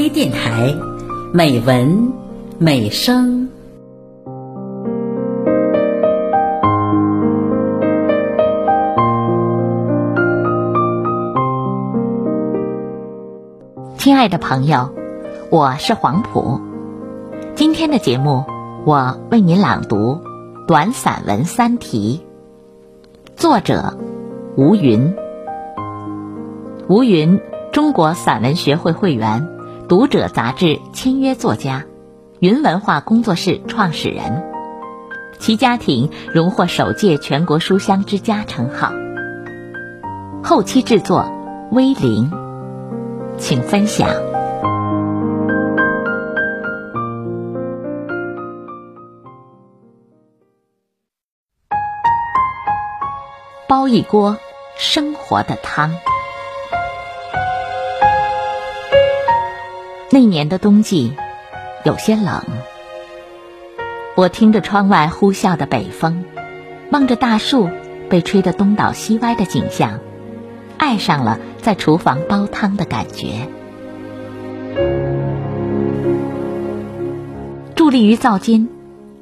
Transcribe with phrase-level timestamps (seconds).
[0.00, 0.74] 微电台，
[1.30, 2.10] 美文
[2.56, 3.50] 美声。
[13.98, 14.88] 亲爱的朋友，
[15.50, 16.58] 我是黄浦。
[17.54, 18.46] 今天的节目，
[18.86, 20.22] 我为您朗读
[20.66, 22.22] 短散文《三题》，
[23.38, 23.98] 作者
[24.56, 25.14] 吴云。
[26.88, 27.38] 吴云，
[27.70, 29.46] 中国散文学会会员，
[29.90, 31.84] 读者杂志签约作家，
[32.38, 34.48] 云文化工作室创始人。
[35.40, 38.92] 其家庭荣获首届全国书香之家称号。
[40.44, 41.28] 后期制作：
[41.72, 42.30] 威灵，
[43.36, 44.08] 请分享。
[53.66, 54.38] 煲一锅
[54.76, 55.90] 生活的汤。
[60.20, 61.14] 那年的冬季
[61.82, 62.44] 有些冷，
[64.16, 66.26] 我听着窗外呼啸的北风，
[66.92, 67.70] 望着大树
[68.10, 69.98] 被吹得东倒西歪的景象，
[70.76, 73.48] 爱上了在厨房煲汤的感觉。
[77.74, 78.68] 伫立于灶间，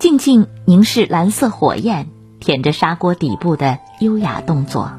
[0.00, 2.08] 静静凝视蓝色火焰
[2.40, 4.90] 舔着砂锅底部的优雅动作，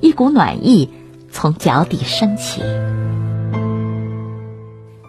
[0.00, 0.90] 一股暖意
[1.32, 2.62] 从脚底升起。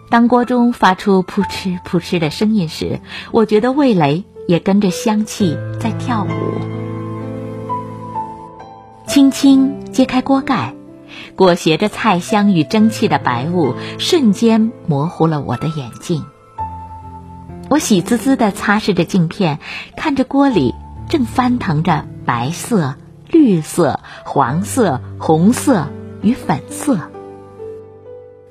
[0.08, 3.00] 当锅中发出扑哧扑哧的声音时，
[3.32, 6.28] 我觉得味蕾也跟着香气在跳舞。
[9.06, 10.74] 轻轻揭开锅盖，
[11.34, 16.24] 裹挟着菜香与蒸汽的白雾瞬间模糊了我的眼睛。
[17.68, 19.58] 我喜滋滋地擦拭着镜片，
[19.96, 20.74] 看着锅里
[21.08, 22.94] 正翻腾着白色、
[23.28, 25.88] 绿色、黄色、红色
[26.22, 27.10] 与粉色。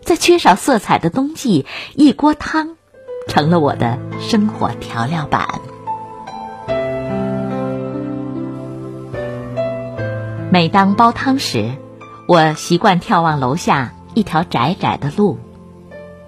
[0.06, 2.78] 在缺少色彩的冬季，一锅汤
[3.28, 5.48] 成了我的生活调料板。
[10.52, 11.72] 每当煲汤时，
[12.28, 15.40] 我习惯眺望楼下一条窄窄的路，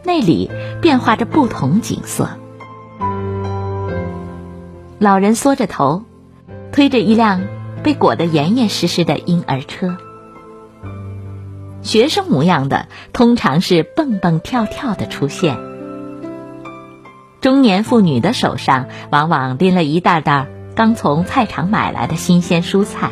[0.03, 0.49] 那里
[0.81, 2.29] 变化着不同景色。
[4.97, 6.01] 老人缩着头，
[6.71, 7.43] 推着一辆
[7.83, 9.97] 被裹得严严实实的婴儿车。
[11.87, 15.57] 学生模样的，通常是蹦蹦跳跳的出现。
[17.39, 23.11] 中年妇女的手上往往拎了一袋袋刚从菜场买来的新鲜蔬菜，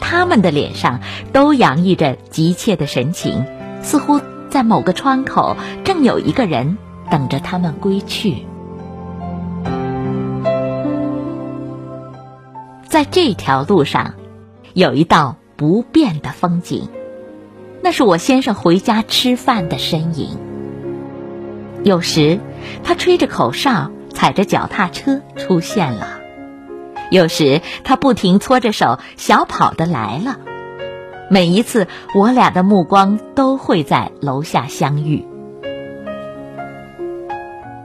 [0.00, 1.00] 他们的脸上
[1.34, 3.44] 都洋溢着急切的神情，
[3.82, 6.78] 似乎在某个窗口正有一个人
[7.10, 8.46] 等着他们归去。
[12.88, 14.14] 在这条路上，
[14.72, 16.88] 有一道不变的风景。
[17.84, 20.38] 那是我先生回家吃饭的身影。
[21.82, 22.40] 有时，
[22.82, 26.06] 他吹着口哨，踩着脚踏车出现了；
[27.10, 30.38] 有时，他不停搓着手，小跑的来了。
[31.28, 35.26] 每一次，我俩的目光都会在楼下相遇。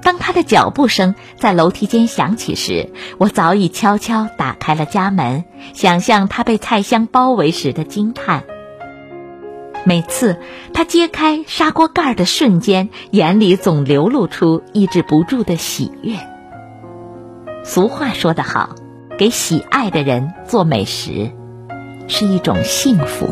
[0.02, 5.44] 当他的脚步声在楼梯间响起时，我早已悄悄打开了家门，
[5.74, 8.46] 想象他被菜香包围时的惊叹。
[9.86, 10.38] 每次
[10.74, 16.16] 他揭开砂锅盖的瞬间，眼里总流露出抑制不住的喜悦。
[17.64, 18.76] 俗话说得好，
[19.18, 21.32] 给喜爱的人做美食，
[22.08, 23.28] 是一种幸福。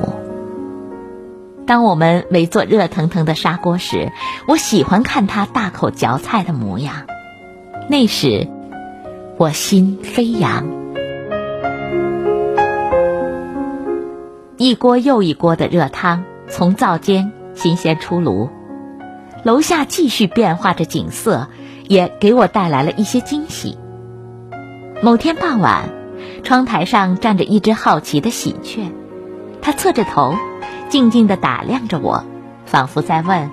[1.66, 4.12] 当我们围坐热腾腾的砂锅时，
[4.48, 7.08] 我喜欢看他大口嚼菜的模样，
[7.90, 8.48] 那时
[9.38, 10.66] 我心飞扬。
[14.58, 16.24] 一锅又一锅的热汤。
[16.58, 18.50] 从灶间新鲜出炉，
[19.44, 21.50] 楼下继续变化着景色，
[21.88, 23.78] 也给我带来了一些惊喜。
[25.04, 25.90] 某天傍晚，
[26.42, 28.92] 窗台上站着一只好奇的喜鹊，
[29.62, 30.34] 它侧着头，
[30.90, 32.24] 静静地打量着我，
[32.66, 33.52] 仿佛在问：“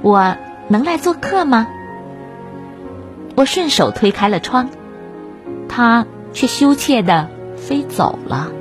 [0.00, 0.38] 我
[0.68, 1.66] 能来做客吗？”
[3.36, 4.70] 我顺手推开了窗，
[5.68, 7.28] 它却羞怯地
[7.58, 8.52] 飞走了。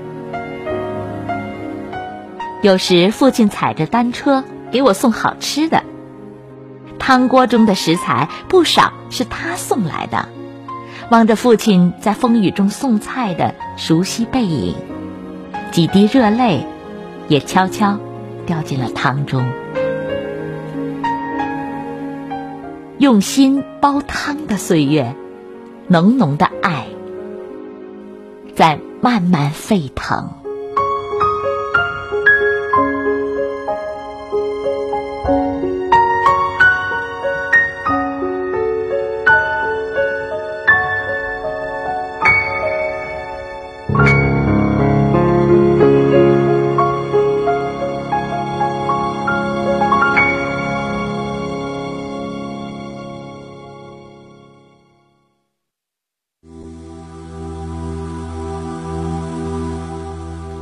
[2.62, 5.84] 有时，父亲踩着单车给我送好吃的。
[7.00, 10.28] 汤锅中的食材不少是他送来的。
[11.10, 14.76] 望着父亲在风雨中送菜的熟悉背影，
[15.72, 16.68] 几滴热泪
[17.30, 17.98] 也悄悄
[18.46, 19.50] 掉进了汤中。
[22.98, 25.16] 用心煲汤的岁月，
[25.88, 26.88] 浓浓的爱
[28.54, 30.34] 在慢慢沸腾。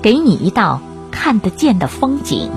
[0.07, 0.80] 给你一道
[1.12, 2.50] 看得见的风景。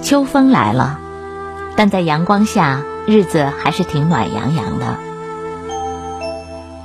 [0.00, 1.00] 秋风来了，
[1.74, 4.96] 但在阳光下，日子还是挺暖洋洋的。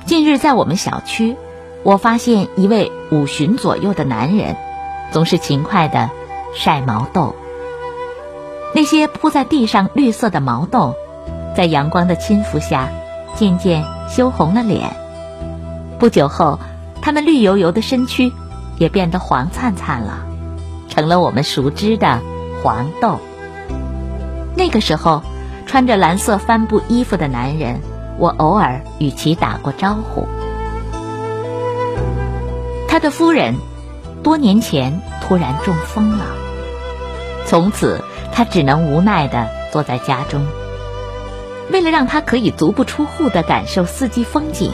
[0.04, 1.36] 近日在我们小区，
[1.84, 4.56] 我发现一位五旬左右的男人，
[5.12, 6.10] 总是勤快的
[6.56, 7.36] 晒毛豆。
[8.74, 10.96] 那些铺在地上绿色的毛豆，
[11.54, 12.88] 在阳光的轻拂下，
[13.34, 14.90] 渐渐羞红了脸。
[15.98, 16.58] 不久后，
[17.00, 18.32] 他们绿油油的身躯
[18.78, 20.24] 也变得黄灿灿了，
[20.88, 22.20] 成了我们熟知的。
[22.62, 23.18] 黄豆。
[24.54, 25.20] 那个时候，
[25.66, 27.80] 穿着蓝色帆布衣服的男人，
[28.18, 30.28] 我偶尔与其打过招呼。
[32.86, 33.56] 他的夫人
[34.22, 36.24] 多年前突然中风了，
[37.44, 40.46] 从此他只能无奈地坐在家中。
[41.70, 44.72] 为了让他可以足不出户地感受四季风景，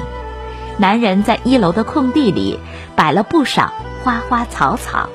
[0.79, 2.59] 男人在一楼的空地里
[2.97, 3.73] 摆了不少
[4.05, 5.09] 花花草草。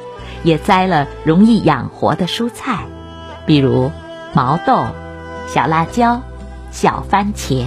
[0.45, 2.79] 也栽了容易养活的蔬菜，
[3.45, 3.93] 比如
[4.33, 4.87] 毛豆、
[5.47, 6.21] 小辣椒、
[6.69, 7.63] 小番茄。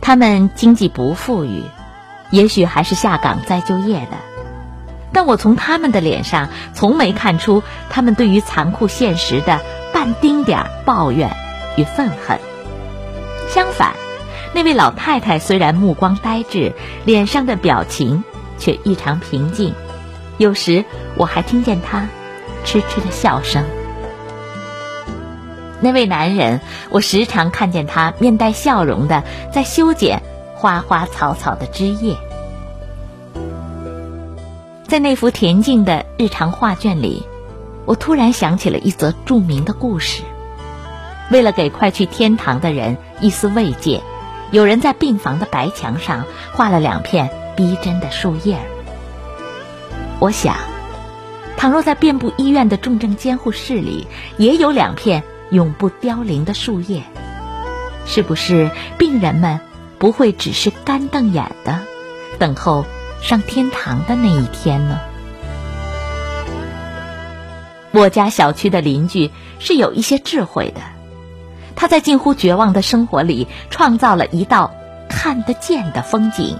[0.00, 1.62] 他们经济不富裕，
[2.30, 4.16] 也许还是下岗再就业的，
[5.12, 9.60] 但我从他们的脸上从没看出他们对于残酷现实的
[10.00, 11.30] 半丁点儿抱怨
[11.76, 12.40] 与愤恨。
[13.50, 13.92] 相反，
[14.54, 16.72] 那位老太太虽然目光呆滞，
[17.04, 18.24] 脸上的表情。
[18.56, 19.74] 却异常平静，
[20.38, 20.86] 有时
[21.16, 22.08] 我还听见她
[22.64, 23.64] 痴痴的笑声。
[25.80, 26.60] 那位男人，
[26.90, 30.22] 我时常看见他面带笑容的在修剪
[30.54, 32.16] 花花草草的枝叶。
[34.86, 37.26] 在那幅恬静的日常画卷里，
[37.86, 40.22] 我突然想起了一则著名的故事。
[41.30, 44.02] 为了给快去天堂的人一丝慰藉，
[44.50, 47.30] 有人在病房的白墙上画了两片。
[47.56, 48.56] 逼真的树叶
[50.18, 50.56] 我想，
[51.58, 54.06] 倘若在遍布医院的重症监护室里，
[54.38, 57.02] 也有两片永不凋零的树叶，
[58.06, 59.60] 是不是病人们
[59.98, 61.80] 不会只是干瞪眼的
[62.38, 62.86] 等候
[63.20, 65.00] 上天堂的那一天呢？
[67.92, 70.80] 我家小区的邻居是有一些智慧的，
[71.74, 74.72] 他在近乎绝望的生活里创造了一道
[75.08, 76.56] 看得见的风景。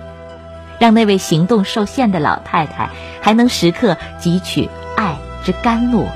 [0.78, 2.88] 让那位行动受限的老太太
[3.20, 6.06] 还能时刻汲取爱之甘露，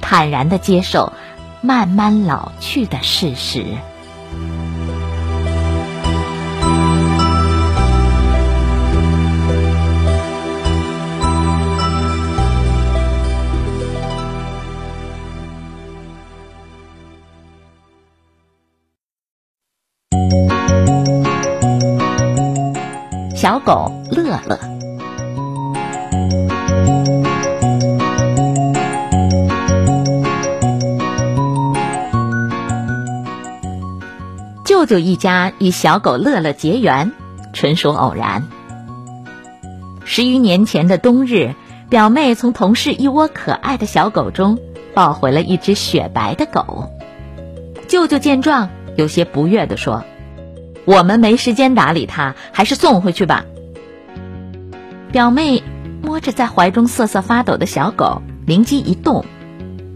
[0.00, 1.12] 坦然地接受
[1.60, 3.64] 慢慢老去的事实。
[23.50, 24.60] 小狗乐乐，
[34.64, 37.10] 舅舅一家与小狗乐乐结缘，
[37.52, 38.44] 纯属偶然。
[40.04, 41.56] 十余年前的冬日，
[41.88, 44.60] 表妹从同事一窝可爱的小狗中
[44.94, 46.88] 抱回了一只雪白的狗。
[47.88, 50.04] 舅舅见状，有些不悦地说。
[50.90, 53.44] 我们没时间打理它，还是送回去吧。
[55.12, 55.62] 表妹
[56.02, 59.24] 摸着在怀中瑟瑟发抖的小狗，灵机一动：“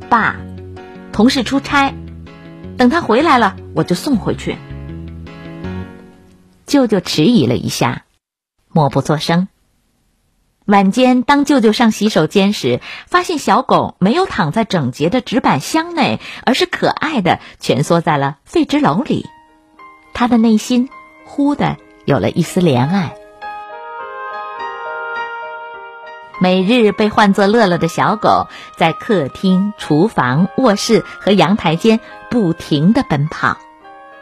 [0.09, 0.37] 爸，
[1.11, 1.93] 同事出差，
[2.77, 4.57] 等他回来了，我就送回去。”
[6.65, 8.05] 舅舅迟疑了一下，
[8.69, 9.49] 默不作声。
[10.65, 19.27] 晚间，当舅舅上洗手间时，发现小狗没有躺在整洁的纸板箱内，而是可爱的蜷缩在了废纸篓里。
[20.15, 20.89] 他的内心
[21.25, 23.15] 忽的有了一丝怜爱。
[26.41, 33.59] 每日被唤作乐乐的小狗，在客厅、厨房、卧室和阳台间不停的奔跑。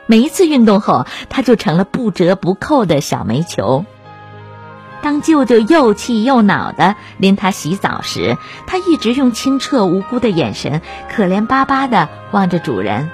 [0.06, 3.84] 每一次运动后，它就成了不折不扣的小煤球。
[5.02, 10.80] 当舅舅又气又恼的拎它洗澡时，它一直用清澈无辜的眼神，
[11.10, 13.10] 可怜巴巴的望着主人。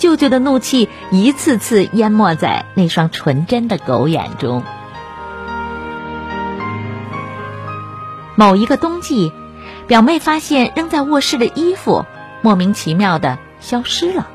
[0.00, 4.64] 舅舅的怒气一次次淹没在那双纯真的狗眼中。
[8.34, 9.30] 某一个冬季，
[9.86, 12.06] 表妹发现扔在卧室的衣服
[12.40, 14.26] 莫名其妙的消失了。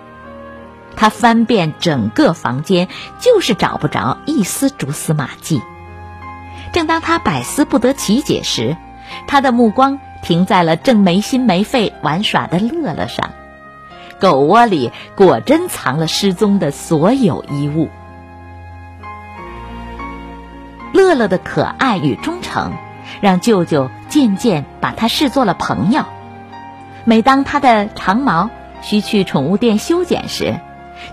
[0.96, 2.88] 她翻遍整个房间，
[3.20, 5.62] 就是找不着一丝蛛丝马迹。
[6.74, 8.78] 正当她百思不得其解时，
[9.28, 13.32] 她的目光停在了正没心没肺玩耍的乐乐上。
[14.20, 17.90] 狗窝里果真藏了失踪的所有衣物。
[20.94, 22.74] 乐乐的可爱与忠诚，
[23.22, 26.06] 让舅舅渐渐把他视作了朋友。
[27.04, 28.50] 每当他的长毛
[28.82, 30.60] 需去宠物店修剪时，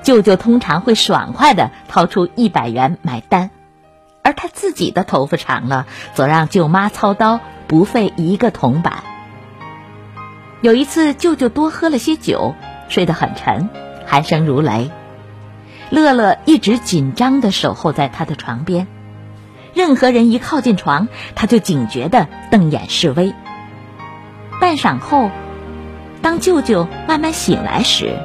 [0.03, 3.51] 舅舅通常会爽快地掏出一百元买单，
[4.23, 9.03] 而他自己的头发长了，则让舅妈操刀，不费一个铜板。
[10.61, 12.55] 有一次，舅舅多喝了些酒，
[12.93, 13.71] 睡得很沉，
[14.07, 14.91] 鼾声如雷。
[15.89, 18.87] 乐乐一直紧张地守候在他的床边，
[19.73, 23.33] 任何人一靠近床，他就警觉地瞪眼示威。
[24.61, 25.31] 半晌后。
[26.21, 28.17] 当舅舅慢慢醒来时，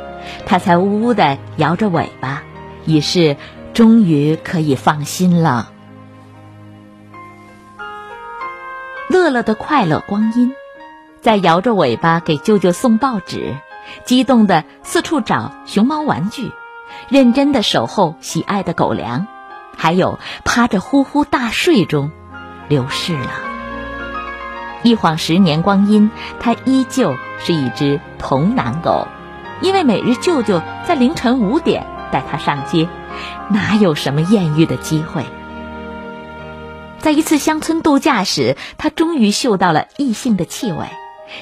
[0.46, 2.44] 他才呜呜的摇着尾巴，
[2.86, 3.38] 以示
[3.74, 5.72] 终于可以放心了。
[9.10, 10.54] 乐乐的快乐光阴，
[11.22, 13.56] 在摇着尾巴给舅舅送报纸，
[14.06, 16.51] 激动的四处找熊猫玩具，
[17.10, 19.27] 认真的守候喜爱的狗粮，
[19.75, 22.12] 还有趴着呼呼大睡中，
[22.67, 23.29] 流逝了。
[24.84, 29.08] 一晃十年光阴，它依旧是一只童男狗，
[29.62, 32.88] 因为每日舅舅在凌晨五点带它上街，
[33.50, 35.25] 哪有什么艳遇的机会？
[37.00, 40.88] 在一次乡村度假时，他终于嗅到了异性的气味，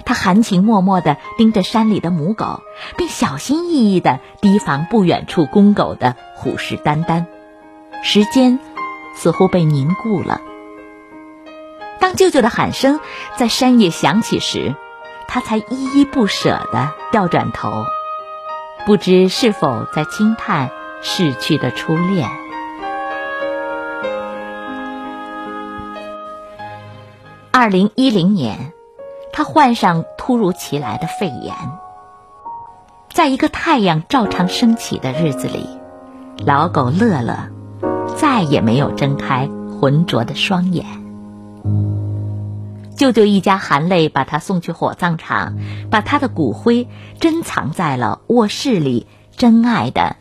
[0.06, 2.62] 他含情脉脉地盯着山里的母狗，
[2.98, 7.26] 并小心翼翼地提防不远处公狗的虎视眈眈。
[8.04, 8.60] 时间
[9.16, 10.42] 似乎被凝固了。
[12.00, 13.00] 当舅舅的喊声
[13.36, 14.76] 在山野响起时，
[15.28, 17.72] 他才依依不舍地调转头，
[18.86, 20.70] 不知是否在惊叹
[21.02, 22.30] 逝去的初恋。
[27.52, 28.74] 二零一零年，
[29.36, 31.54] 他患上突如其来的肺炎，
[33.12, 35.68] 在一个太阳照常升起的日子里，
[36.38, 37.50] 老狗乐乐
[38.16, 40.86] 再也没有睁开浑浊的双眼。
[42.96, 45.58] 舅舅一家含泪把他送去火葬场，
[45.92, 46.88] 把他的骨灰
[47.20, 50.16] 珍藏在了卧室里珍爱的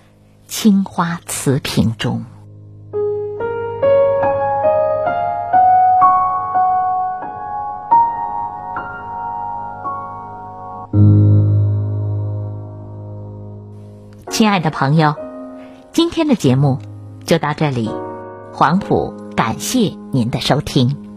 [0.48, 2.24] 青花瓷瓶中。
[14.34, 15.14] 亲爱的朋友，
[15.92, 16.80] 今天的节目
[17.24, 17.88] 就到这里，
[18.52, 21.13] 黄埔感谢您的收听。